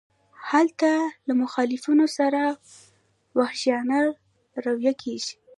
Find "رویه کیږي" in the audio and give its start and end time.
4.65-5.33